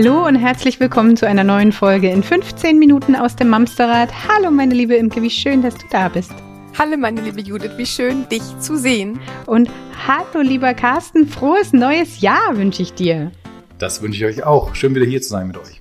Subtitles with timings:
[0.00, 4.08] Hallo und herzlich willkommen zu einer neuen Folge in 15 Minuten aus dem Mamsterrad.
[4.28, 6.30] Hallo meine liebe Imke, wie schön, dass du da bist.
[6.78, 9.18] Hallo meine liebe Judith, wie schön dich zu sehen.
[9.46, 9.68] Und
[10.06, 13.32] hallo lieber Carsten, frohes neues Jahr wünsche ich dir.
[13.80, 14.76] Das wünsche ich euch auch.
[14.76, 15.80] Schön wieder hier zu sein mit euch.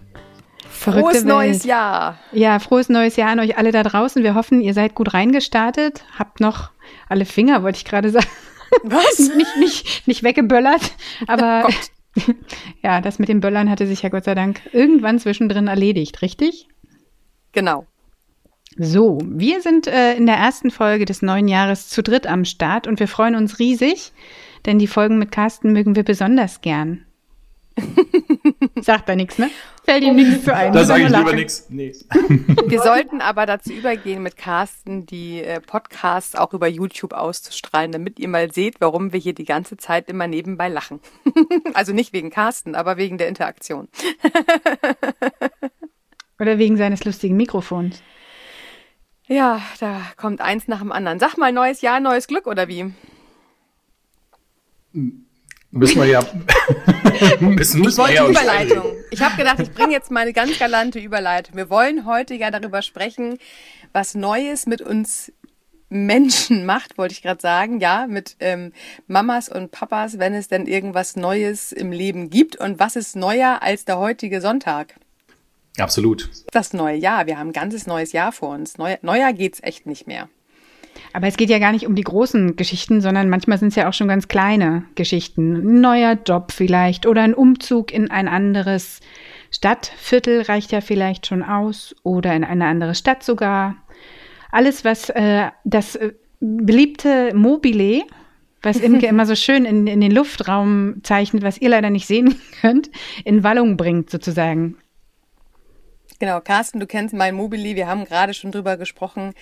[0.67, 1.25] Verrückte frohes Welt.
[1.27, 2.17] neues Jahr.
[2.31, 4.23] Ja, frohes neues Jahr an euch alle da draußen.
[4.23, 6.05] Wir hoffen, ihr seid gut reingestartet.
[6.17, 6.71] Habt noch
[7.07, 8.25] alle Finger, wollte ich gerade sagen.
[8.81, 9.19] Was?
[9.37, 10.91] nicht, nicht, nicht weggeböllert,
[11.27, 11.69] aber
[12.83, 16.67] ja, das mit den Böllern hatte sich ja Gott sei Dank irgendwann zwischendrin erledigt, richtig?
[17.51, 17.85] Genau.
[18.77, 22.85] So, wir sind äh, in der ersten Folge des neuen Jahres zu dritt am Start
[22.85, 24.11] und wir freuen uns riesig,
[24.65, 27.05] denn die Folgen mit Carsten mögen wir besonders gern.
[28.81, 29.49] Sagt da nichts, ne?
[29.83, 30.73] Fällt ihm nichts zu ein.
[30.73, 31.67] Da sage ich lieber nichts.
[31.69, 31.95] Nee.
[32.67, 38.19] Wir sollten aber dazu übergehen, mit Carsten die äh, Podcasts auch über YouTube auszustrahlen, damit
[38.19, 40.99] ihr mal seht, warum wir hier die ganze Zeit immer nebenbei lachen.
[41.73, 43.87] also nicht wegen Carsten, aber wegen der Interaktion.
[46.39, 48.01] Oder wegen seines lustigen Mikrofons.
[49.27, 51.19] Ja, da kommt eins nach dem anderen.
[51.19, 52.93] Sag mal, neues Jahr, neues Glück oder wie?
[55.77, 56.21] Müssen wir ja.
[57.39, 58.83] müssen, müssen ich wollte ja Überleitung.
[59.11, 61.55] Ich habe gedacht, ich bringe jetzt meine ganz galante Überleitung.
[61.55, 63.37] Wir wollen heute ja darüber sprechen,
[63.93, 65.31] was Neues mit uns
[65.89, 68.73] Menschen macht, wollte ich gerade sagen, ja, mit ähm,
[69.05, 72.55] Mamas und Papas, wenn es denn irgendwas Neues im Leben gibt.
[72.55, 74.95] Und was ist neuer als der heutige Sonntag?
[75.77, 76.29] Absolut.
[76.51, 77.27] Das neue Jahr.
[77.27, 78.77] Wir haben ein ganzes neues Jahr vor uns.
[78.77, 80.27] Neu, neuer geht's echt nicht mehr.
[81.13, 83.89] Aber es geht ja gar nicht um die großen Geschichten, sondern manchmal sind es ja
[83.89, 85.55] auch schon ganz kleine Geschichten.
[85.55, 88.99] Ein neuer Job vielleicht oder ein Umzug in ein anderes
[89.51, 93.75] Stadtviertel reicht ja vielleicht schon aus oder in eine andere Stadt sogar.
[94.51, 98.03] Alles, was äh, das äh, beliebte Mobile,
[98.61, 102.35] was Imke immer so schön in, in den Luftraum zeichnet, was ihr leider nicht sehen
[102.61, 102.89] könnt,
[103.23, 104.77] in Wallung bringt sozusagen.
[106.19, 109.35] Genau, Carsten, du kennst mein Mobili, wir haben gerade schon drüber gesprochen.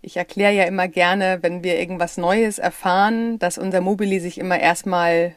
[0.00, 4.58] Ich erkläre ja immer gerne, wenn wir irgendwas Neues erfahren, dass unser Mobili sich immer
[4.58, 5.34] erstmal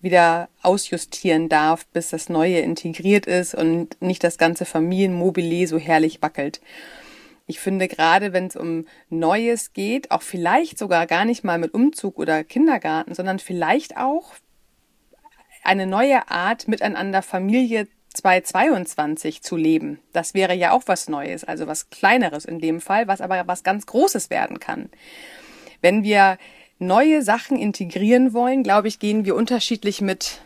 [0.00, 6.20] wieder ausjustieren darf, bis das Neue integriert ist und nicht das ganze Familienmobili so herrlich
[6.22, 6.60] wackelt.
[7.46, 11.72] Ich finde gerade, wenn es um Neues geht, auch vielleicht sogar gar nicht mal mit
[11.72, 14.34] Umzug oder Kindergarten, sondern vielleicht auch
[15.62, 17.86] eine neue Art, miteinander Familie
[18.16, 20.00] 2022 zu leben.
[20.12, 23.62] Das wäre ja auch was Neues, also was Kleineres in dem Fall, was aber was
[23.62, 24.88] ganz Großes werden kann.
[25.82, 26.38] Wenn wir
[26.78, 30.40] neue Sachen integrieren wollen, glaube ich, gehen wir unterschiedlich mit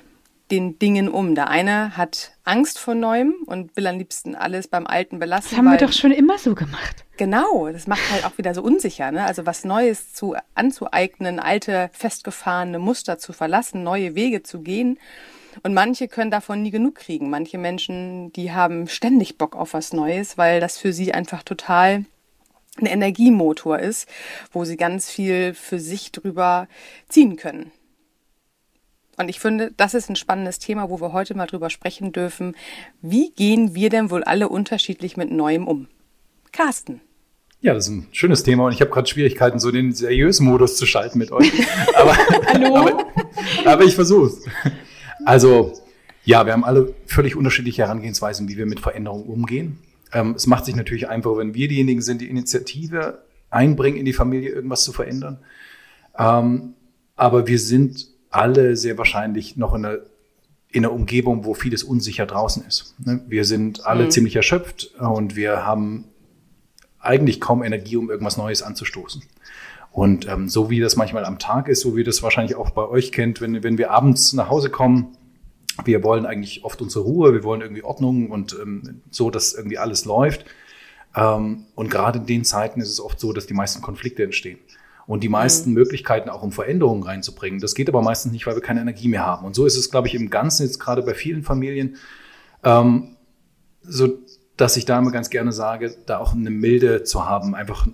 [0.50, 1.34] den Dingen um.
[1.34, 5.50] Der eine hat Angst vor Neuem und will am liebsten alles beim Alten belassen.
[5.50, 7.04] Das haben wir doch schon immer so gemacht.
[7.20, 9.12] Genau, das macht halt auch wieder so unsicher.
[9.12, 9.22] Ne?
[9.22, 14.98] Also was Neues zu anzueignen, alte festgefahrene Muster zu verlassen, neue Wege zu gehen.
[15.62, 17.28] Und manche können davon nie genug kriegen.
[17.28, 22.06] Manche Menschen, die haben ständig Bock auf was Neues, weil das für sie einfach total
[22.78, 24.08] ein Energiemotor ist,
[24.50, 26.68] wo sie ganz viel für sich drüber
[27.10, 27.70] ziehen können.
[29.18, 32.56] Und ich finde, das ist ein spannendes Thema, wo wir heute mal drüber sprechen dürfen.
[33.02, 35.86] Wie gehen wir denn wohl alle unterschiedlich mit Neuem um?
[36.52, 37.02] Carsten.
[37.62, 40.76] Ja, das ist ein schönes Thema und ich habe gerade Schwierigkeiten, so den seriösen Modus
[40.76, 41.52] zu schalten mit euch.
[41.94, 42.16] Aber,
[42.46, 42.76] Hallo?
[42.76, 43.06] aber,
[43.66, 44.32] aber ich versuche.
[45.26, 45.74] Also,
[46.24, 49.78] ja, wir haben alle völlig unterschiedliche Herangehensweisen, wie wir mit Veränderungen umgehen.
[50.12, 53.18] Ähm, es macht sich natürlich einfacher, wenn wir diejenigen sind, die Initiative
[53.50, 55.38] einbringen, in die Familie irgendwas zu verändern.
[56.18, 56.74] Ähm,
[57.16, 59.98] aber wir sind alle sehr wahrscheinlich noch in einer,
[60.70, 62.94] in einer Umgebung, wo vieles unsicher draußen ist.
[63.04, 63.22] Ne?
[63.28, 64.10] Wir sind alle mhm.
[64.10, 66.09] ziemlich erschöpft und wir haben
[67.00, 69.22] eigentlich kaum Energie, um irgendwas Neues anzustoßen.
[69.92, 72.86] Und ähm, so wie das manchmal am Tag ist, so wie das wahrscheinlich auch bei
[72.86, 75.16] euch kennt, wenn, wenn wir abends nach Hause kommen,
[75.84, 79.78] wir wollen eigentlich oft unsere Ruhe, wir wollen irgendwie Ordnung und ähm, so, dass irgendwie
[79.78, 80.44] alles läuft.
[81.16, 84.58] Ähm, und gerade in den Zeiten ist es oft so, dass die meisten Konflikte entstehen.
[85.06, 85.74] Und die meisten mhm.
[85.74, 87.60] Möglichkeiten auch um Veränderungen reinzubringen.
[87.60, 89.44] Das geht aber meistens nicht, weil wir keine Energie mehr haben.
[89.44, 91.96] Und so ist es, glaube ich, im Ganzen jetzt gerade bei vielen Familien,
[92.62, 93.16] ähm,
[93.82, 94.18] so
[94.60, 97.86] dass ich da immer ganz gerne sage, da auch eine Milde zu haben, einfach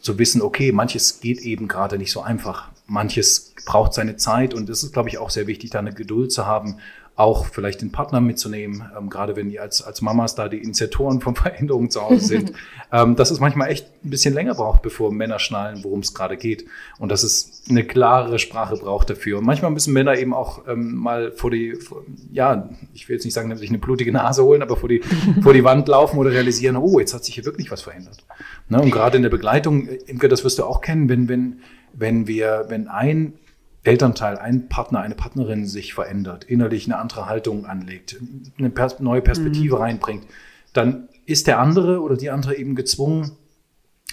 [0.00, 2.68] zu wissen, okay, manches geht eben gerade nicht so einfach.
[2.86, 6.32] Manches braucht seine Zeit und es ist, glaube ich, auch sehr wichtig, da eine Geduld
[6.32, 6.76] zu haben,
[7.16, 11.20] auch vielleicht den Partner mitzunehmen, ähm, gerade wenn die als, als Mamas da die Initiatoren
[11.20, 12.52] von Veränderungen zu Hause sind,
[12.92, 16.36] ähm, dass es manchmal echt ein bisschen länger braucht, bevor Männer schnallen, worum es gerade
[16.36, 16.64] geht.
[16.98, 19.38] Und dass es eine klarere Sprache braucht dafür.
[19.38, 23.24] Und manchmal müssen Männer eben auch ähm, mal vor die, vor, ja, ich will jetzt
[23.24, 25.02] nicht sagen, dass sich eine blutige Nase holen, aber vor die,
[25.42, 28.24] vor die Wand laufen oder realisieren, oh, jetzt hat sich hier wirklich was verändert.
[28.68, 28.80] Ne?
[28.80, 31.60] Und gerade in der Begleitung, Imke, das wirst du auch kennen, wenn, wenn,
[31.92, 33.34] wenn wir, wenn ein
[33.82, 38.16] Elternteil, ein Partner, eine Partnerin sich verändert, innerlich eine andere Haltung anlegt,
[38.58, 39.82] eine pers neue Perspektive mhm.
[39.82, 40.24] reinbringt,
[40.72, 43.32] dann ist der andere oder die andere eben gezwungen,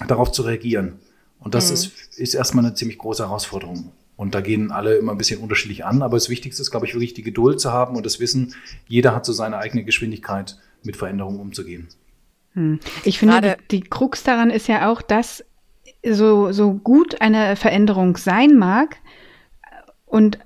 [0.08, 1.00] darauf zu reagieren.
[1.40, 1.74] Und das mhm.
[1.74, 3.92] ist, ist erstmal eine ziemlich große Herausforderung.
[4.16, 6.02] Und da gehen alle immer ein bisschen unterschiedlich an.
[6.02, 8.56] Aber das Wichtigste ist, glaube ich, wirklich die Geduld zu haben und das Wissen,
[8.88, 11.88] jeder hat so seine eigene Geschwindigkeit, mit Veränderungen umzugehen.
[12.54, 12.80] Hm.
[13.04, 15.44] Ich finde, Gerade die, die Krux daran ist ja auch, dass
[16.04, 18.98] so, so gut eine Veränderung sein mag
[20.08, 20.40] und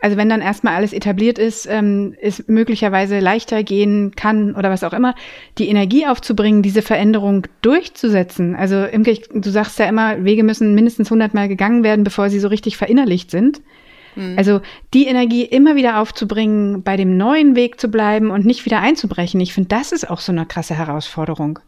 [0.00, 4.84] also wenn dann erstmal alles etabliert ist, ähm, es möglicherweise leichter gehen kann oder was
[4.84, 5.14] auch immer,
[5.56, 8.54] die Energie aufzubringen, diese Veränderung durchzusetzen.
[8.54, 12.38] Also Imke, du sagst ja immer, Wege müssen mindestens 100 Mal gegangen werden, bevor sie
[12.38, 13.62] so richtig verinnerlicht sind.
[14.14, 14.34] Mhm.
[14.36, 14.60] Also
[14.92, 19.40] die Energie immer wieder aufzubringen, bei dem neuen Weg zu bleiben und nicht wieder einzubrechen.
[19.40, 21.60] Ich finde, das ist auch so eine krasse Herausforderung.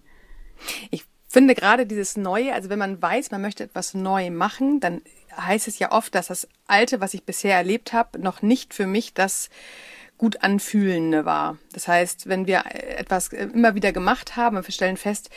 [0.91, 5.01] Ich finde gerade dieses Neue, also wenn man weiß, man möchte etwas neu machen, dann
[5.37, 8.87] heißt es ja oft, dass das Alte, was ich bisher erlebt habe, noch nicht für
[8.87, 9.51] mich das
[10.19, 11.59] gut anfühlende war.
[11.73, 15.31] Das heißt, wenn wir etwas immer wieder gemacht haben wir stellen fest,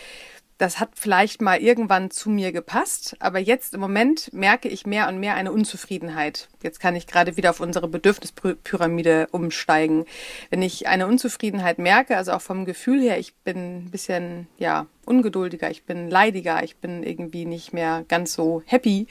[0.60, 5.08] das hat vielleicht mal irgendwann zu mir gepasst, aber jetzt im Moment merke ich mehr
[5.08, 6.50] und mehr eine Unzufriedenheit.
[6.62, 10.04] Jetzt kann ich gerade wieder auf unsere Bedürfnispyramide umsteigen.
[10.50, 14.86] Wenn ich eine Unzufriedenheit merke, also auch vom Gefühl her, ich bin ein bisschen, ja,
[15.06, 19.08] ungeduldiger, ich bin leidiger, ich bin irgendwie nicht mehr ganz so happy.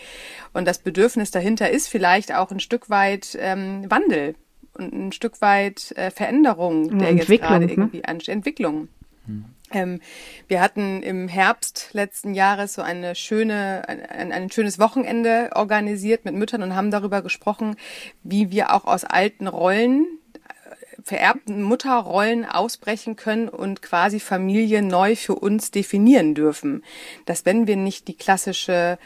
[0.53, 4.35] Und das Bedürfnis dahinter ist vielleicht auch ein Stück weit ähm, Wandel
[4.75, 7.73] und ein Stück weit äh, Veränderung, der jetzt gerade ne?
[7.73, 8.35] irgendwie ansteht.
[8.35, 8.89] Entwicklung.
[9.25, 9.47] Hm.
[9.70, 10.00] Ähm,
[10.47, 16.35] wir hatten im Herbst letzten Jahres so eine schöne, ein, ein, schönes Wochenende organisiert mit
[16.35, 17.76] Müttern und haben darüber gesprochen,
[18.23, 25.17] wie wir auch aus alten Rollen, äh, vererbten Mutterrollen ausbrechen können und quasi Familie neu
[25.17, 26.82] für uns definieren dürfen.
[27.26, 28.99] Dass wenn wir nicht die klassische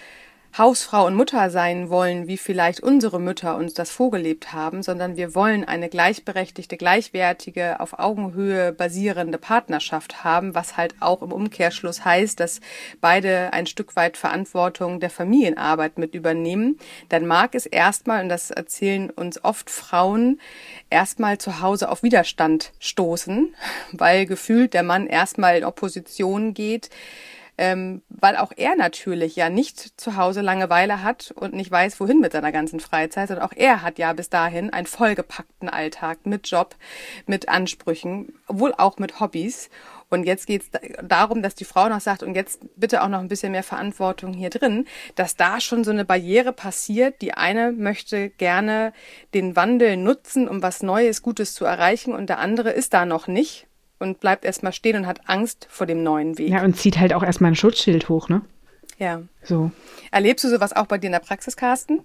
[0.56, 5.34] Hausfrau und Mutter sein wollen, wie vielleicht unsere Mütter uns das vorgelebt haben, sondern wir
[5.34, 12.38] wollen eine gleichberechtigte, gleichwertige, auf Augenhöhe basierende Partnerschaft haben, was halt auch im Umkehrschluss heißt,
[12.38, 12.60] dass
[13.00, 16.78] beide ein Stück weit Verantwortung der Familienarbeit mit übernehmen,
[17.08, 20.38] dann mag es erstmal, und das erzählen uns oft Frauen,
[20.90, 23.54] erstmal zu Hause auf Widerstand stoßen,
[23.92, 26.90] weil gefühlt der Mann erstmal in Opposition geht,
[27.62, 32.18] ähm, weil auch er natürlich ja nicht zu Hause Langeweile hat und nicht weiß, wohin
[32.18, 36.48] mit seiner ganzen Freizeit, sondern auch er hat ja bis dahin einen vollgepackten Alltag mit
[36.50, 36.74] Job,
[37.26, 39.70] mit Ansprüchen, wohl auch mit Hobbys.
[40.08, 40.70] Und jetzt geht es
[41.04, 44.32] darum, dass die Frau noch sagt, und jetzt bitte auch noch ein bisschen mehr Verantwortung
[44.32, 47.22] hier drin, dass da schon so eine Barriere passiert.
[47.22, 48.92] Die eine möchte gerne
[49.34, 53.28] den Wandel nutzen, um was Neues, Gutes zu erreichen, und der andere ist da noch
[53.28, 53.68] nicht
[54.02, 56.50] und bleibt erstmal stehen und hat Angst vor dem neuen Weg.
[56.50, 58.42] Ja, und zieht halt auch erstmal ein Schutzschild hoch, ne?
[58.98, 59.22] Ja.
[59.42, 59.70] So.
[60.10, 62.00] Erlebst du sowas auch bei dir in der Praxis, Carsten?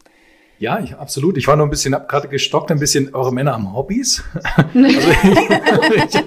[0.60, 1.38] Ja, ich, absolut.
[1.38, 4.24] Ich war noch ein bisschen, hab gerade gestockt, ein bisschen eure Männer am Hobbys.
[4.74, 6.20] also,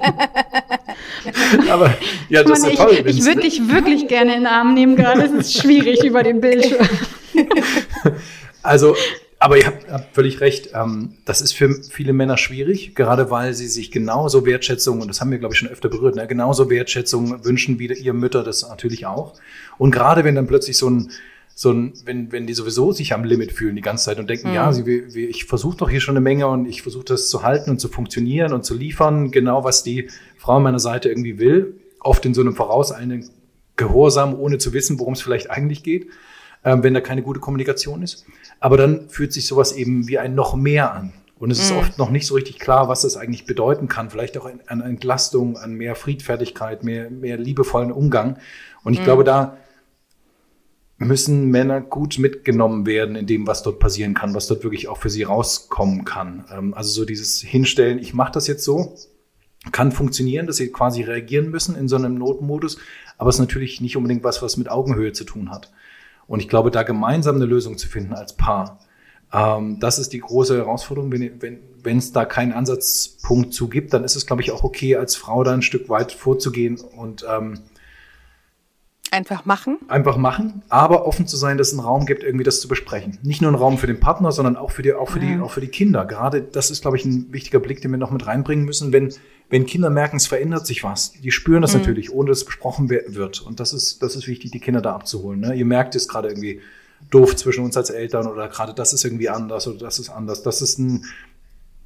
[1.68, 1.94] aber
[2.28, 3.02] ja, das Mann, ist ja toll.
[3.06, 5.22] Ich, ich würde dich wirklich gerne in den Arm nehmen gerade.
[5.22, 6.86] Es ist schwierig über den Bildschirm.
[8.62, 8.94] also
[9.42, 10.70] aber ihr habt, habt völlig recht.
[10.74, 15.22] Ähm, das ist für viele Männer schwierig, gerade weil sie sich genauso Wertschätzung, und das
[15.22, 18.68] haben wir, glaube ich, schon öfter berührt, ne, genauso Wertschätzung wünschen wie ihr Mütter das
[18.68, 19.34] natürlich auch.
[19.78, 21.10] Und gerade wenn dann plötzlich so ein,
[21.54, 24.48] so ein, wenn, wenn die sowieso sich am Limit fühlen die ganze Zeit und denken,
[24.48, 24.54] mhm.
[24.54, 27.42] ja, sie, wie, ich versuche doch hier schon eine Menge und ich versuche das zu
[27.42, 31.38] halten und zu funktionieren und zu liefern, genau was die Frau an meiner Seite irgendwie
[31.38, 33.30] will, oft in so einem vorauseilenden
[33.76, 36.08] Gehorsam, ohne zu wissen, worum es vielleicht eigentlich geht,
[36.62, 38.26] wenn da keine gute Kommunikation ist.
[38.58, 41.12] Aber dann fühlt sich sowas eben wie ein noch mehr an.
[41.38, 41.78] Und es ist mhm.
[41.78, 44.10] oft noch nicht so richtig klar, was das eigentlich bedeuten kann.
[44.10, 48.36] Vielleicht auch an Entlastung, an mehr Friedfertigkeit, mehr, mehr liebevollen Umgang.
[48.84, 49.04] Und ich mhm.
[49.04, 49.56] glaube, da
[50.98, 54.98] müssen Männer gut mitgenommen werden in dem, was dort passieren kann, was dort wirklich auch
[54.98, 56.44] für sie rauskommen kann.
[56.52, 58.94] Ähm, also so dieses Hinstellen, ich mache das jetzt so,
[59.72, 62.76] kann funktionieren, dass sie quasi reagieren müssen in so einem Notmodus,
[63.16, 65.70] aber es ist natürlich nicht unbedingt was, was mit Augenhöhe zu tun hat.
[66.30, 68.78] Und ich glaube, da gemeinsam eine Lösung zu finden als Paar,
[69.32, 71.10] ähm, das ist die große Herausforderung.
[71.10, 74.62] Wenn wenn wenn es da keinen Ansatzpunkt zu gibt, dann ist es, glaube ich, auch
[74.62, 77.58] okay, als Frau da ein Stück weit vorzugehen und ähm,
[79.12, 79.78] Einfach machen?
[79.88, 83.18] Einfach machen, aber offen zu sein, dass es einen Raum gibt, irgendwie das zu besprechen.
[83.22, 85.50] Nicht nur einen Raum für den Partner, sondern auch für die, auch für die, auch
[85.50, 86.04] für die Kinder.
[86.04, 88.92] Gerade das ist, glaube ich, ein wichtiger Blick, den wir noch mit reinbringen müssen.
[88.92, 89.12] Wenn,
[89.48, 91.80] wenn Kinder merken, es verändert sich was, die spüren das mhm.
[91.80, 93.40] natürlich, ohne dass es besprochen wird.
[93.40, 95.40] Und das ist, das ist wichtig, die Kinder da abzuholen.
[95.40, 95.54] Ne?
[95.54, 96.60] Ihr merkt es gerade irgendwie
[97.10, 100.44] doof zwischen uns als Eltern oder gerade das ist irgendwie anders oder das ist anders.
[100.44, 101.04] Das ist ein,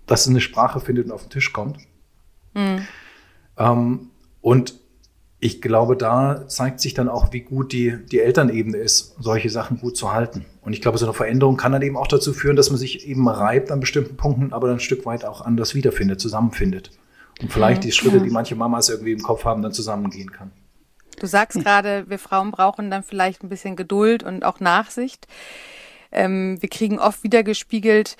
[0.07, 1.79] dass eine Sprache findet und auf den Tisch kommt.
[2.53, 2.87] Mhm.
[3.57, 4.11] Ähm,
[4.43, 4.75] und
[5.45, 9.79] ich glaube, da zeigt sich dann auch, wie gut die, die Elternebene ist, solche Sachen
[9.79, 12.57] gut zu halten Und ich glaube, so eine Veränderung kann dann eben auch dazu führen,
[12.57, 15.75] dass man sich eben reibt an bestimmten Punkten, aber dann ein Stück weit auch anders
[15.75, 16.93] wiederfindet, zusammenfindet.
[17.43, 20.51] Und vielleicht die Schritte, die manche Mamas irgendwie im Kopf haben, dann zusammengehen kann.
[21.21, 25.27] Du sagst gerade, wir Frauen brauchen dann vielleicht ein bisschen Geduld und auch Nachsicht.
[26.11, 28.17] Ähm, wir kriegen oft wieder gespiegelt,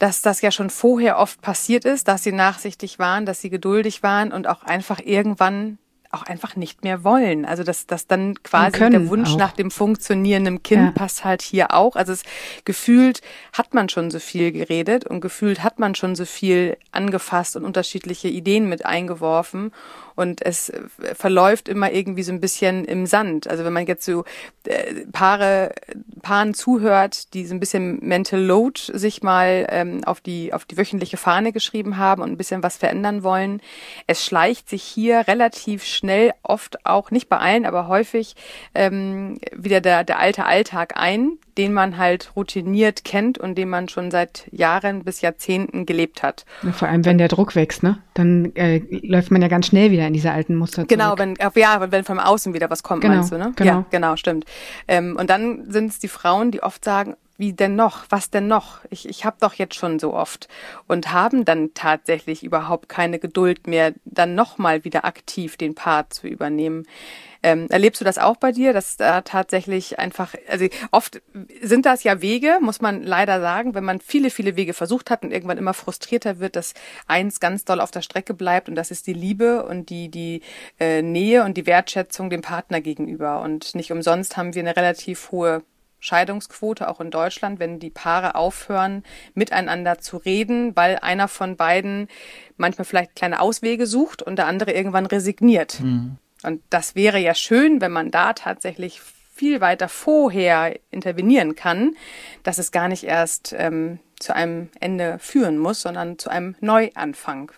[0.00, 4.02] dass das ja schon vorher oft passiert ist, dass sie nachsichtig waren, dass sie geduldig
[4.02, 5.78] waren und auch einfach irgendwann
[6.16, 7.44] auch einfach nicht mehr wollen.
[7.44, 9.38] Also dass, dass dann quasi der Wunsch auch.
[9.38, 10.90] nach dem funktionierenden Kind ja.
[10.92, 11.96] passt halt hier auch.
[11.96, 12.22] Also es
[12.64, 13.20] gefühlt
[13.52, 17.64] hat man schon so viel geredet und gefühlt hat man schon so viel angefasst und
[17.64, 19.72] unterschiedliche Ideen mit eingeworfen
[20.16, 20.80] und es äh,
[21.14, 23.46] verläuft immer irgendwie so ein bisschen im Sand.
[23.48, 24.24] Also wenn man jetzt so
[24.64, 25.74] äh, Paare,
[26.22, 30.76] Paaren zuhört, die so ein bisschen Mental Load sich mal ähm, auf die auf die
[30.78, 33.60] wöchentliche Fahne geschrieben haben und ein bisschen was verändern wollen,
[34.06, 36.05] es schleicht sich hier relativ schnell,
[36.42, 38.34] oft auch nicht bei allen, aber häufig
[38.74, 43.88] ähm, wieder der der alte Alltag ein, den man halt routiniert kennt und den man
[43.88, 46.44] schon seit Jahren bis Jahrzehnten gelebt hat.
[46.72, 47.98] Vor allem, wenn der Druck wächst, ne?
[48.14, 50.88] Dann äh, läuft man ja ganz schnell wieder in diese alten Muster zurück.
[50.88, 53.52] Genau, wenn, ja, wenn von außen wieder was kommt, genau, meinst du, ne?
[53.56, 53.70] Genau.
[53.70, 54.44] Ja, genau, stimmt.
[54.88, 58.04] Ähm, und dann sind es die Frauen, die oft sagen, wie denn noch?
[58.10, 58.80] Was denn noch?
[58.90, 60.48] Ich, ich habe doch jetzt schon so oft.
[60.86, 66.26] Und haben dann tatsächlich überhaupt keine Geduld mehr, dann nochmal wieder aktiv den Part zu
[66.26, 66.86] übernehmen.
[67.42, 71.22] Ähm, erlebst du das auch bei dir, dass da tatsächlich einfach, also oft
[71.62, 75.22] sind das ja Wege, muss man leider sagen, wenn man viele, viele Wege versucht hat
[75.22, 76.74] und irgendwann immer frustrierter wird, dass
[77.06, 80.42] eins ganz doll auf der Strecke bleibt und das ist die Liebe und die, die
[80.80, 83.42] äh, Nähe und die Wertschätzung dem Partner gegenüber.
[83.42, 85.62] Und nicht umsonst haben wir eine relativ hohe
[86.00, 89.02] Scheidungsquote auch in Deutschland, wenn die Paare aufhören,
[89.34, 92.08] miteinander zu reden, weil einer von beiden
[92.56, 95.80] manchmal vielleicht kleine Auswege sucht und der andere irgendwann resigniert.
[95.80, 96.18] Mhm.
[96.42, 99.00] Und das wäre ja schön, wenn man da tatsächlich
[99.34, 101.96] viel weiter vorher intervenieren kann,
[102.42, 107.52] dass es gar nicht erst ähm, zu einem Ende führen muss, sondern zu einem Neuanfang.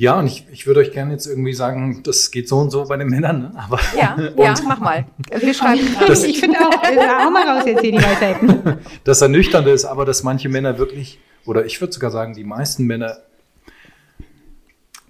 [0.00, 2.86] Ja, und ich, ich würde euch gerne jetzt irgendwie sagen, das geht so und so
[2.86, 3.40] bei den Männern.
[3.42, 3.52] Ne?
[3.54, 5.04] Aber, ja, ja, mach mal.
[5.28, 8.78] Wir schreiben das, ich finde auch, äh, hau mal raus jetzt hier die Weisheiten.
[9.04, 12.86] Das Ernüchternde ist aber, dass manche Männer wirklich, oder ich würde sogar sagen, die meisten
[12.86, 13.18] Männer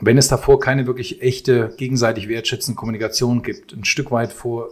[0.01, 4.71] wenn es davor keine wirklich echte, gegenseitig wertschätzende Kommunikation gibt, ein Stück weit vor,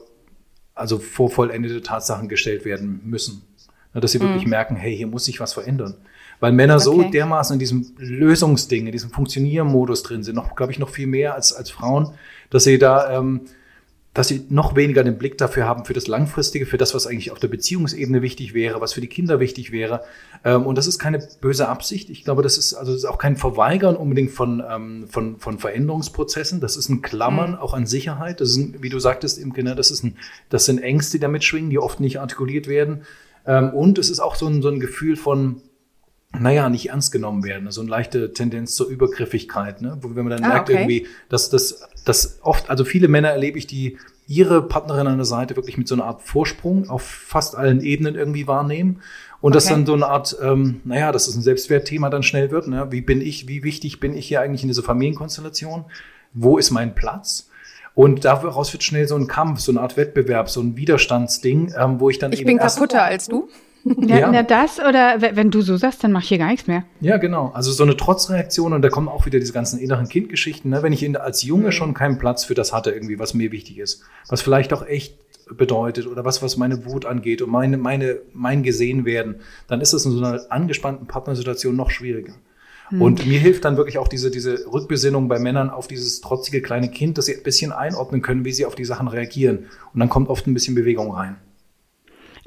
[0.75, 3.43] also vor vollendete Tatsachen gestellt werden müssen.
[3.93, 4.51] Dass sie wirklich mhm.
[4.51, 5.97] merken, hey, hier muss sich was verändern.
[6.41, 6.85] Weil Männer okay.
[6.85, 11.07] so dermaßen in diesem Lösungsding, in diesem Funktioniermodus drin sind, noch, glaube ich, noch viel
[11.07, 12.13] mehr als, als Frauen,
[12.51, 13.43] dass sie da ähm,
[14.19, 17.31] dass sie noch weniger den Blick dafür haben für das Langfristige, für das, was eigentlich
[17.31, 20.03] auf der Beziehungsebene wichtig wäre, was für die Kinder wichtig wäre.
[20.45, 22.11] Ähm, und das ist keine böse Absicht.
[22.11, 25.61] Ich glaube, das ist also das ist auch kein Verweigern unbedingt von, ähm, von, von
[25.61, 26.59] Veränderungsprozessen.
[26.61, 27.59] Das ist ein Klammern mhm.
[27.59, 28.41] auch an Sicherheit.
[28.41, 30.17] Das ist, ein, wie du sagtest, Imke, ne, das, ist ein,
[30.49, 33.03] das sind Ängste, die damit schwingen, die oft nicht artikuliert werden.
[33.47, 35.63] Ähm, und es ist auch so ein, so ein Gefühl von,
[36.33, 37.63] naja, nicht ernst genommen werden.
[37.65, 39.99] So also eine leichte Tendenz zur Übergriffigkeit, ne?
[40.01, 40.79] Wo, wenn man dann ah, merkt okay.
[40.79, 45.25] irgendwie, dass das, dass oft, also viele Männer erlebe ich, die ihre Partnerin an der
[45.25, 49.01] Seite wirklich mit so einer Art Vorsprung auf fast allen Ebenen irgendwie wahrnehmen.
[49.41, 49.55] Und okay.
[49.55, 52.69] das dann so eine Art, ähm, naja, dass es ein Selbstwertthema dann schnell wird.
[52.69, 52.89] Ne?
[52.91, 55.87] Wie bin ich, wie wichtig bin ich hier eigentlich in dieser Familienkonstellation?
[56.35, 57.49] Wo ist mein Platz?
[57.95, 61.99] Und daraus wird schnell so ein Kampf, so eine Art Wettbewerb, so ein Widerstandsding, ähm,
[61.99, 62.51] wo ich dann ich eben.
[62.51, 63.49] Ich bin kaputter als du.
[63.85, 64.43] Ja, ja.
[64.43, 66.85] das oder wenn du so sagst, dann mach ich hier gar nichts mehr.
[67.01, 67.51] Ja, genau.
[67.55, 70.71] Also so eine Trotzreaktion und da kommen auch wieder diese ganzen inneren Kindgeschichten.
[70.71, 70.83] Ne?
[70.83, 71.73] Wenn ich in, als Junge mhm.
[71.73, 75.17] schon keinen Platz für das hatte, irgendwie, was mir wichtig ist, was vielleicht auch echt
[75.57, 79.93] bedeutet oder was, was meine Wut angeht und meine, meine, mein gesehen werden, dann ist
[79.93, 82.35] es in so einer angespannten Partnersituation noch schwieriger.
[82.91, 83.03] Mhm.
[83.03, 86.91] Und mir hilft dann wirklich auch diese, diese Rückbesinnung bei Männern auf dieses trotzige kleine
[86.91, 89.67] Kind, dass sie ein bisschen einordnen können, wie sie auf die Sachen reagieren.
[89.93, 91.37] Und dann kommt oft ein bisschen Bewegung rein.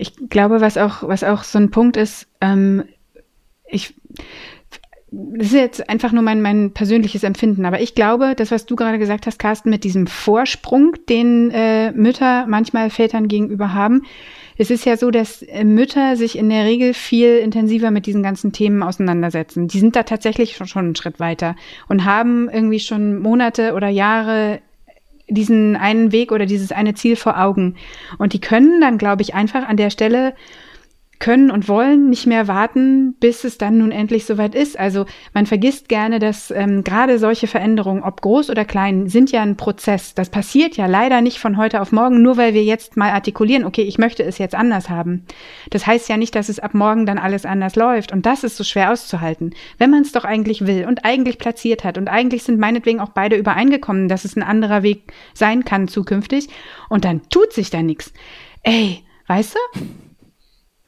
[0.01, 2.86] Ich glaube, was auch, was auch so ein Punkt ist, ähm,
[3.67, 3.93] ich,
[5.12, 8.75] das ist jetzt einfach nur mein, mein persönliches Empfinden, aber ich glaube, das, was du
[8.75, 14.01] gerade gesagt hast, Carsten, mit diesem Vorsprung, den äh, Mütter manchmal Vätern gegenüber haben,
[14.58, 18.24] es ist ja so, dass äh, Mütter sich in der Regel viel intensiver mit diesen
[18.24, 19.67] ganzen Themen auseinandersetzen.
[19.67, 21.55] Die sind da tatsächlich schon, schon einen Schritt weiter
[21.89, 24.62] und haben irgendwie schon Monate oder Jahre
[25.31, 27.75] diesen einen Weg oder dieses eine Ziel vor Augen.
[28.17, 30.33] Und die können dann, glaube ich, einfach an der Stelle
[31.22, 34.78] können und wollen nicht mehr warten, bis es dann nun endlich soweit ist.
[34.78, 39.42] Also man vergisst gerne, dass ähm, gerade solche Veränderungen, ob groß oder klein, sind ja
[39.42, 40.13] ein Prozess.
[40.16, 43.63] Das passiert ja leider nicht von heute auf morgen, nur weil wir jetzt mal artikulieren,
[43.63, 45.25] okay, ich möchte es jetzt anders haben.
[45.70, 48.12] Das heißt ja nicht, dass es ab morgen dann alles anders läuft.
[48.12, 49.54] Und das ist so schwer auszuhalten.
[49.78, 53.10] Wenn man es doch eigentlich will und eigentlich platziert hat und eigentlich sind meinetwegen auch
[53.10, 56.50] beide übereingekommen, dass es ein anderer Weg sein kann zukünftig
[56.90, 58.12] und dann tut sich da nichts.
[58.63, 60.11] Ey, weißt du?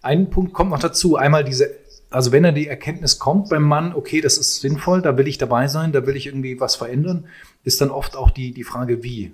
[0.03, 1.15] Ein Punkt kommt noch dazu.
[1.15, 1.71] Einmal diese,
[2.09, 5.37] also wenn er die Erkenntnis kommt beim Mann, okay, das ist sinnvoll, da will ich
[5.37, 7.25] dabei sein, da will ich irgendwie was verändern,
[7.63, 9.31] ist dann oft auch die, die Frage, wie.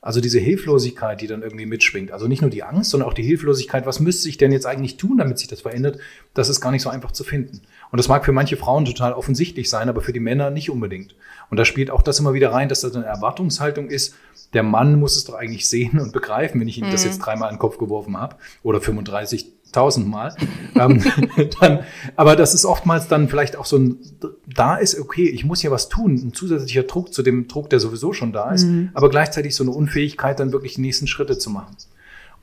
[0.00, 2.10] Also diese Hilflosigkeit, die dann irgendwie mitschwingt.
[2.10, 4.96] Also nicht nur die Angst, sondern auch die Hilflosigkeit, was müsste ich denn jetzt eigentlich
[4.96, 6.00] tun, damit sich das verändert,
[6.34, 7.60] das ist gar nicht so einfach zu finden.
[7.92, 11.14] Und das mag für manche Frauen total offensichtlich sein, aber für die Männer nicht unbedingt.
[11.50, 14.16] Und da spielt auch das immer wieder rein, dass das eine Erwartungshaltung ist.
[14.54, 16.92] Der Mann muss es doch eigentlich sehen und begreifen, wenn ich ihm mhm.
[16.92, 20.34] das jetzt dreimal in den Kopf geworfen habe oder 35 tausendmal.
[20.74, 21.02] ähm,
[21.60, 21.80] dann,
[22.16, 23.98] aber das ist oftmals dann vielleicht auch so ein,
[24.46, 27.80] da ist okay, ich muss hier was tun, ein zusätzlicher Druck zu dem Druck, der
[27.80, 28.90] sowieso schon da ist, mhm.
[28.94, 31.76] aber gleichzeitig so eine Unfähigkeit, dann wirklich die nächsten Schritte zu machen.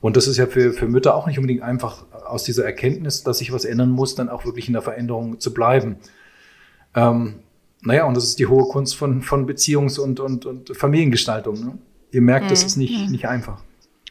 [0.00, 3.38] Und das ist ja für, für Mütter auch nicht unbedingt einfach aus dieser Erkenntnis, dass
[3.38, 5.96] sich was ändern muss, dann auch wirklich in der Veränderung zu bleiben.
[6.94, 7.34] Ähm,
[7.82, 11.60] naja, und das ist die hohe Kunst von, von Beziehungs- und, und, und Familiengestaltung.
[11.60, 11.78] Ne?
[12.12, 12.50] Ihr merkt, mhm.
[12.50, 13.12] das ist nicht, mhm.
[13.12, 13.62] nicht einfach.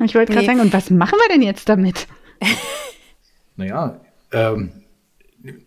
[0.01, 0.51] Ich wollte gerade nee.
[0.51, 2.07] sagen, und was machen wir denn jetzt damit?
[3.59, 3.99] naja,
[4.31, 4.71] ähm,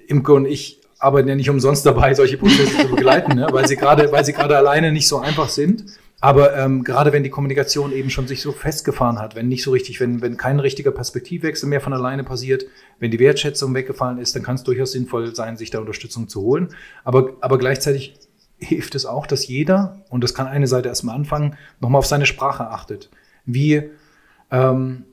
[0.07, 3.49] Imke und ich arbeiten ja nicht umsonst dabei, solche Prozesse zu begleiten, ne?
[3.51, 5.85] weil sie gerade, weil sie gerade alleine nicht so einfach sind.
[6.21, 9.73] Aber ähm, gerade wenn die Kommunikation eben schon sich so festgefahren hat, wenn nicht so
[9.73, 12.65] richtig, wenn, wenn kein richtiger Perspektivwechsel mehr von alleine passiert,
[13.01, 16.41] wenn die Wertschätzung weggefallen ist, dann kann es durchaus sinnvoll sein, sich da Unterstützung zu
[16.43, 16.69] holen.
[17.03, 18.15] Aber, aber gleichzeitig
[18.59, 22.27] hilft es auch, dass jeder, und das kann eine Seite erstmal anfangen, nochmal auf seine
[22.27, 23.11] Sprache achtet.
[23.45, 23.91] Wie,
[24.53, 25.05] ähm,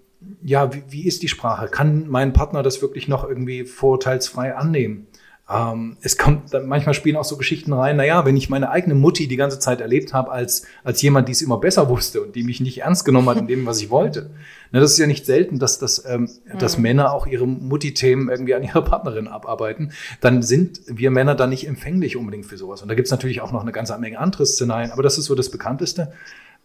[0.44, 1.68] ja, wie, wie ist die Sprache?
[1.68, 5.08] Kann mein Partner das wirklich noch irgendwie vorurteilsfrei annehmen?
[5.50, 9.28] Ähm, es kommt, manchmal spielen auch so Geschichten rein, naja, wenn ich meine eigene Mutti
[9.28, 12.44] die ganze Zeit erlebt habe als, als jemand, die es immer besser wusste und die
[12.44, 14.30] mich nicht ernst genommen hat in dem, was ich wollte.
[14.72, 16.60] Ne, das ist ja nicht selten, dass, dass, ähm, mhm.
[16.60, 19.92] dass Männer auch ihre Mutti-Themen irgendwie an ihre Partnerin abarbeiten.
[20.22, 22.84] Dann sind wir Männer dann nicht empfänglich unbedingt für sowas.
[22.84, 25.34] Und da gibt's natürlich auch noch eine ganze Menge andere Szenarien, aber das ist so
[25.34, 26.12] das Bekannteste.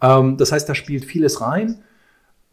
[0.03, 1.83] Ähm, das heißt, da spielt vieles rein.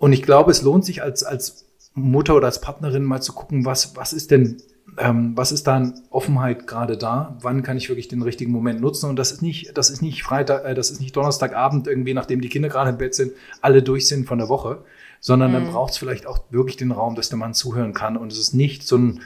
[0.02, 3.66] Und ich glaube, es lohnt sich als, als Mutter oder als Partnerin mal zu gucken,
[3.66, 4.58] was, was ist denn,
[4.98, 7.38] ähm, was ist da an Offenheit gerade da?
[7.42, 9.12] Wann kann ich wirklich den richtigen Moment nutzen?
[9.12, 12.42] Und das ist nicht, das ist nicht Freitag, äh, das ist nicht Donnerstagabend irgendwie, nachdem
[12.42, 14.84] die Kinder gerade im Bett sind, alle durch sind von der Woche,
[15.20, 15.54] sondern mhm.
[15.54, 18.18] dann braucht es vielleicht auch wirklich den Raum, dass der Mann zuhören kann.
[18.18, 19.22] Und es ist nicht so ein,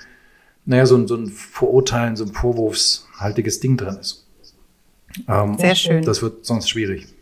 [0.65, 4.27] naja, so ein, so ein Verurteilen, so ein vorwurfshaltiges Ding drin ist.
[5.29, 6.03] Ähm, Sehr schön.
[6.03, 7.14] Das wird sonst schwierig.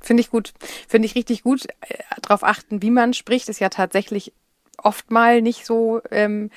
[0.00, 0.52] Finde ich gut.
[0.88, 1.66] Finde ich richtig gut.
[1.66, 4.32] Äh, darauf achten, wie man spricht, ist ja tatsächlich
[4.78, 6.50] oft mal nicht so ähm,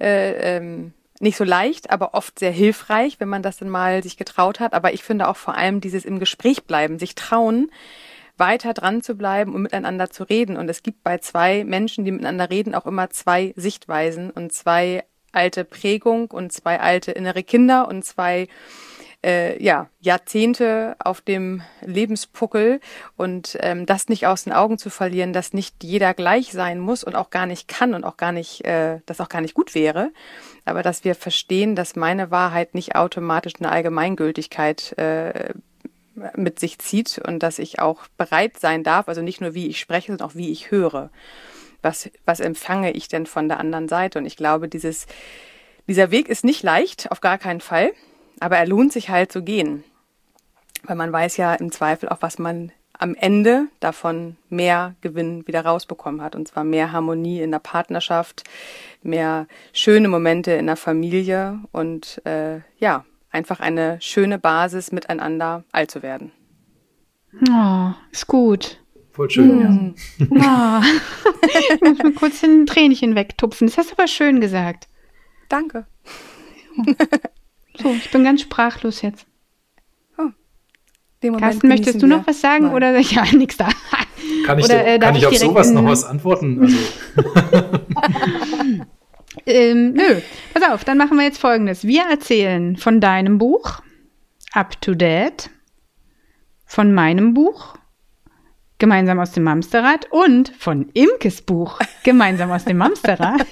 [0.00, 4.16] äh, ähm, nicht so leicht, aber oft sehr hilfreich, wenn man das dann mal sich
[4.16, 4.74] getraut hat.
[4.74, 7.70] Aber ich finde auch vor allem dieses im Gespräch bleiben, sich trauen,
[8.36, 10.56] weiter dran zu bleiben und miteinander zu reden.
[10.56, 15.04] Und es gibt bei zwei Menschen, die miteinander reden, auch immer zwei Sichtweisen und zwei
[15.32, 18.48] alte Prägung und zwei alte innere Kinder und zwei
[19.24, 22.80] äh, ja, Jahrzehnte auf dem Lebenspuckel
[23.16, 27.02] und ähm, das nicht aus den Augen zu verlieren, dass nicht jeder gleich sein muss
[27.02, 29.74] und auch gar nicht kann und auch gar nicht, äh, das auch gar nicht gut
[29.74, 30.12] wäre,
[30.66, 35.54] aber dass wir verstehen, dass meine Wahrheit nicht automatisch eine Allgemeingültigkeit äh,
[36.36, 39.80] mit sich zieht und dass ich auch bereit sein darf, also nicht nur wie ich
[39.80, 41.10] spreche, sondern auch wie ich höre.
[41.82, 44.18] Was, was empfange ich denn von der anderen Seite?
[44.18, 45.06] Und ich glaube, dieses,
[45.86, 47.92] dieser Weg ist nicht leicht, auf gar keinen Fall.
[48.40, 49.84] Aber er lohnt sich halt zu gehen.
[50.82, 55.64] Weil man weiß ja im Zweifel auch, was man am Ende davon mehr Gewinn wieder
[55.64, 56.36] rausbekommen hat.
[56.36, 58.44] Und zwar mehr Harmonie in der Partnerschaft,
[59.02, 65.90] mehr schöne Momente in der Familie und äh, ja, einfach eine schöne Basis miteinander alt
[65.90, 66.32] zu werden.
[67.50, 68.80] Oh, ist gut.
[69.10, 70.36] Voll schön, mm.
[70.36, 70.80] ja.
[70.80, 71.48] Oh.
[71.74, 73.66] ich muss mal kurz ein Tränchen wegtupfen.
[73.66, 74.88] Das hast du aber schön gesagt.
[75.48, 75.86] Danke.
[77.80, 79.26] So, ich bin ganz sprachlos jetzt.
[80.18, 80.30] Oh.
[81.38, 82.74] Carsten, möchtest du noch was sagen Nein.
[82.74, 83.68] oder ja, nichts da?
[84.46, 86.60] Kann ich, oder, äh, kann ich auf sowas noch was antworten?
[86.60, 86.76] Also.
[89.46, 90.20] ähm, nö,
[90.52, 91.84] pass auf, dann machen wir jetzt folgendes.
[91.84, 93.80] Wir erzählen von deinem Buch
[94.52, 95.50] Up to Date,
[96.66, 97.74] von meinem Buch
[98.84, 103.46] gemeinsam aus dem Mamsterrad und von Imkes Buch gemeinsam aus dem Mamsterrad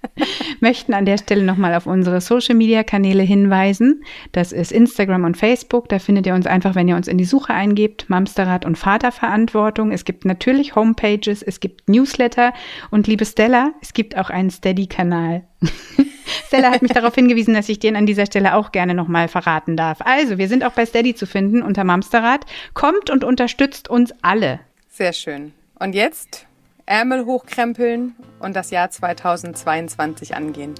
[0.60, 4.02] möchten an der Stelle nochmal auf unsere Social Media Kanäle hinweisen.
[4.32, 5.88] Das ist Instagram und Facebook.
[5.88, 9.92] Da findet ihr uns einfach, wenn ihr uns in die Suche eingebt, Mamsterrad und Vaterverantwortung.
[9.92, 12.52] Es gibt natürlich Homepages, es gibt Newsletter
[12.90, 15.44] und liebe Stella, es gibt auch einen Steady-Kanal.
[16.48, 19.76] Stella hat mich darauf hingewiesen, dass ich den an dieser Stelle auch gerne nochmal verraten
[19.76, 19.98] darf.
[20.00, 22.46] Also, wir sind auch bei Steady zu finden unter Mamsterrad.
[22.74, 24.58] Kommt und unterstützt uns alle.
[24.94, 25.54] Sehr schön.
[25.78, 26.46] Und jetzt
[26.84, 30.74] Ärmel hochkrempeln und das Jahr 2022 angehen.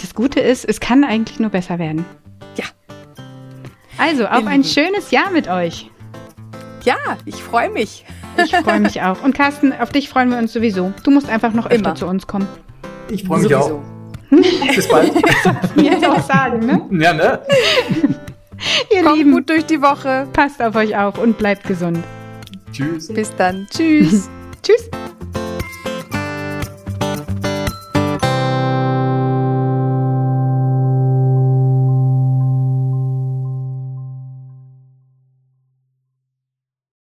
[0.00, 2.06] Das Gute ist, es kann eigentlich nur besser werden.
[2.56, 2.64] Ja.
[3.98, 5.90] Also, auch ein schönes Jahr mit euch.
[6.84, 6.96] Ja,
[7.26, 8.06] ich freue mich.
[8.42, 9.22] Ich freue mich auch.
[9.22, 10.94] Und Carsten, auf dich freuen wir uns sowieso.
[11.04, 11.94] Du musst einfach noch öfter Immer.
[11.96, 12.48] zu uns kommen.
[13.10, 13.74] Ich freue mich Sowieso.
[13.76, 13.82] auch.
[14.74, 15.12] Bis bald.
[15.76, 16.88] Jetzt auch sagen, ne?
[17.02, 17.40] ja, ne?
[18.90, 20.26] Ihr Kommt Lieben, gut durch die Woche.
[20.32, 22.02] passt auf euch auf und bleibt gesund.
[22.72, 23.08] Tschüss.
[23.08, 23.66] Bis dann.
[23.70, 24.28] Tschüss.
[24.62, 24.90] Tschüss.